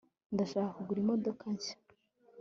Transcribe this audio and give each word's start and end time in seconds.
ndashaka 0.33 0.69
kugura 0.77 0.99
imodoka 1.03 1.43
nshya 1.53 1.75